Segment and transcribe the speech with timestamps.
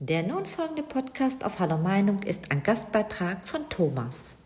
[0.00, 4.38] Der nun folgende Podcast auf Hallo Meinung ist ein Gastbeitrag von Thomas.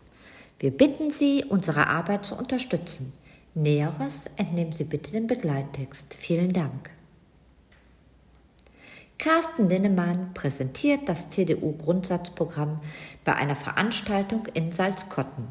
[0.57, 3.13] Wir bitten Sie, unsere Arbeit zu unterstützen.
[3.53, 6.15] Näheres entnehmen Sie bitte den Begleittext.
[6.15, 6.89] Vielen Dank.
[9.19, 12.81] Carsten Linnemann präsentiert das CDU-Grundsatzprogramm
[13.23, 15.49] bei einer Veranstaltung in Salzkotten.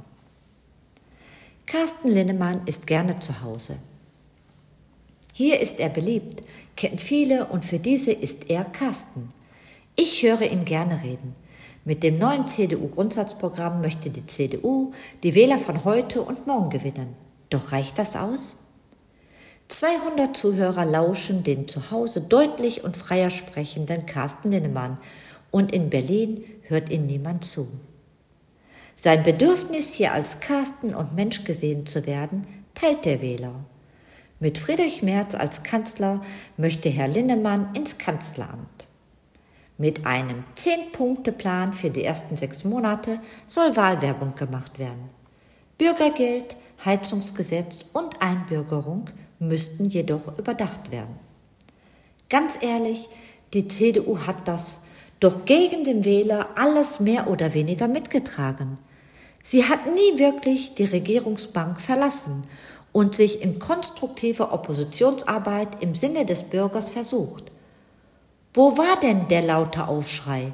[1.67, 3.77] Carsten Linnemann ist gerne zu Hause.
[5.33, 6.43] Hier ist er beliebt,
[6.75, 9.33] kennt viele und für diese ist er Carsten.
[10.05, 11.37] Ich höre ihn gerne reden.
[11.85, 14.91] Mit dem neuen CDU-Grundsatzprogramm möchte die CDU
[15.23, 17.15] die Wähler von heute und morgen gewinnen.
[17.51, 18.57] Doch reicht das aus?
[19.69, 24.99] 200 Zuhörer lauschen den zu Hause deutlich und freier sprechenden Carsten Linnemann
[25.53, 27.69] und in Berlin hört ihn niemand zu.
[28.97, 33.55] Sein Bedürfnis, hier als Carsten und Mensch gesehen zu werden, teilt der Wähler.
[34.41, 36.23] Mit Friedrich Merz als Kanzler
[36.57, 38.89] möchte Herr Linnemann ins Kanzleramt.
[39.83, 45.11] Mit einem Zehn-Punkte-Plan für die ersten sechs Monate soll Wahlwerbung gemacht werden.
[45.77, 49.07] Bürgergeld, Heizungsgesetz und Einbürgerung
[49.41, 51.19] müssten jedoch überdacht werden.
[52.31, 53.09] Ganz ehrlich,
[53.55, 54.83] die CDU hat das
[55.19, 58.79] doch gegen den Wähler alles mehr oder weniger mitgetragen.
[59.43, 62.45] Sie hat nie wirklich die Regierungsbank verlassen
[62.93, 67.51] und sich in konstruktive Oppositionsarbeit im Sinne des Bürgers versucht.
[68.55, 70.53] Wo war denn der laute Aufschrei?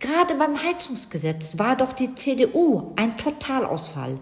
[0.00, 4.18] Gerade beim Heizungsgesetz war doch die CDU ein Totalausfall,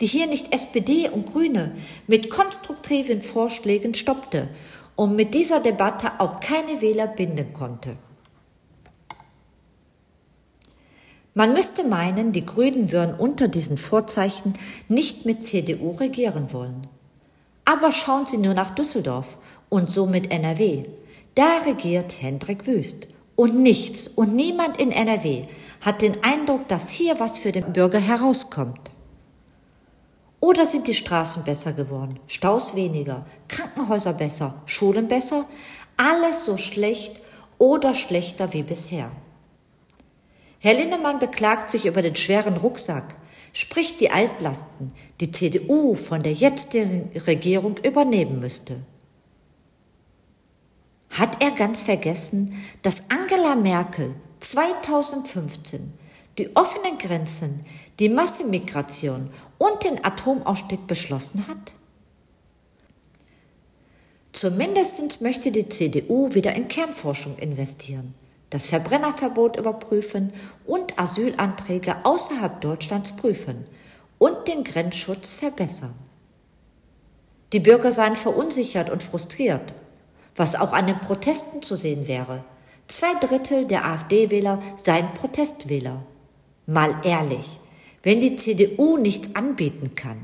[0.00, 1.76] die hier nicht SPD und Grüne
[2.08, 4.48] mit konstruktiven Vorschlägen stoppte
[4.96, 7.96] und mit dieser Debatte auch keine Wähler binden konnte.
[11.34, 14.54] Man müsste meinen, die Grünen würden unter diesen Vorzeichen
[14.88, 16.88] nicht mit CDU regieren wollen.
[17.64, 20.86] Aber schauen Sie nur nach Düsseldorf und somit NRW.
[21.38, 23.06] Da regiert Hendrik Wüst.
[23.36, 25.44] Und nichts und niemand in NRW
[25.80, 28.90] hat den Eindruck, dass hier was für den Bürger herauskommt.
[30.40, 35.44] Oder sind die Straßen besser geworden, Staus weniger, Krankenhäuser besser, Schulen besser,
[35.96, 37.12] alles so schlecht
[37.58, 39.12] oder schlechter wie bisher.
[40.58, 43.14] Herr Lindemann beklagt sich über den schweren Rucksack,
[43.52, 48.80] spricht die Altlasten, die CDU von der jetzigen Regierung übernehmen müsste.
[51.18, 55.92] Hat er ganz vergessen, dass Angela Merkel 2015
[56.38, 57.66] die offenen Grenzen,
[57.98, 61.74] die Massenmigration und den Atomausstieg beschlossen hat?
[64.30, 68.14] Zumindest möchte die CDU wieder in Kernforschung investieren,
[68.50, 70.32] das Verbrennerverbot überprüfen
[70.66, 73.66] und Asylanträge außerhalb Deutschlands prüfen
[74.18, 75.94] und den Grenzschutz verbessern.
[77.52, 79.74] Die Bürger seien verunsichert und frustriert
[80.38, 82.44] was auch an den Protesten zu sehen wäre.
[82.86, 86.04] Zwei Drittel der AfD-Wähler seien Protestwähler.
[86.66, 87.60] Mal ehrlich,
[88.02, 90.18] wenn die CDU nichts anbieten kann,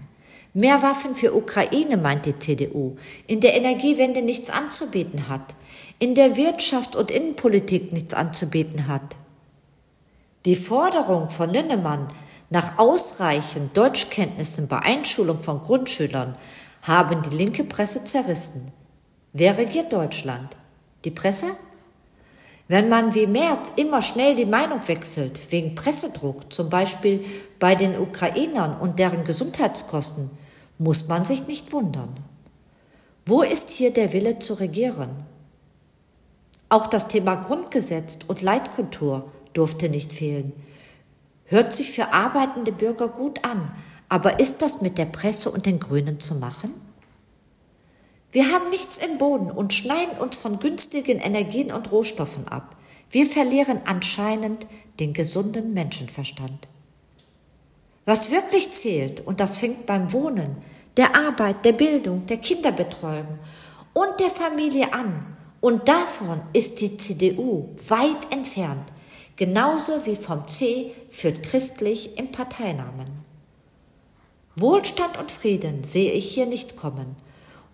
[0.54, 5.54] mehr Waffen für Ukraine meint die CDU, in der Energiewende nichts anzubieten hat,
[5.98, 9.16] in der Wirtschafts- und Innenpolitik nichts anzubieten hat.
[10.44, 12.08] Die Forderung von Linnemann
[12.50, 16.36] nach ausreichend Deutschkenntnissen bei Einschulung von Grundschülern
[16.82, 18.70] haben die linke Presse zerrissen.
[19.36, 20.56] Wer regiert Deutschland?
[21.04, 21.46] Die Presse?
[22.68, 27.24] Wenn man wie Merz immer schnell die Meinung wechselt, wegen Pressedruck, zum Beispiel
[27.58, 30.30] bei den Ukrainern und deren Gesundheitskosten,
[30.78, 32.14] muss man sich nicht wundern.
[33.26, 35.10] Wo ist hier der Wille zu regieren?
[36.68, 40.52] Auch das Thema Grundgesetz und Leitkultur durfte nicht fehlen.
[41.46, 43.72] Hört sich für arbeitende Bürger gut an,
[44.08, 46.72] aber ist das mit der Presse und den Grünen zu machen?
[48.34, 52.74] Wir haben nichts im Boden und schneiden uns von günstigen Energien und Rohstoffen ab.
[53.12, 54.66] Wir verlieren anscheinend
[54.98, 56.66] den gesunden Menschenverstand.
[58.06, 60.56] Was wirklich zählt, und das fängt beim Wohnen,
[60.96, 63.38] der Arbeit, der Bildung, der Kinderbetreuung
[63.92, 65.36] und der Familie an.
[65.60, 68.90] Und davon ist die CDU weit entfernt,
[69.36, 73.06] genauso wie vom C für christlich im Parteinamen.
[74.56, 77.14] Wohlstand und Frieden sehe ich hier nicht kommen.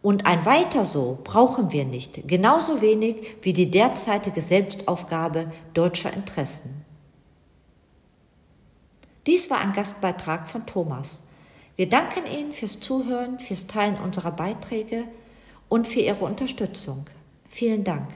[0.03, 6.85] Und ein weiter so brauchen wir nicht, genauso wenig wie die derzeitige Selbstaufgabe deutscher Interessen.
[9.27, 11.25] Dies war ein Gastbeitrag von Thomas.
[11.77, 15.05] Wir danken Ihnen fürs Zuhören, fürs Teilen unserer Beiträge
[15.69, 17.07] und für Ihre Unterstützung.
[17.49, 18.09] Vielen Dank.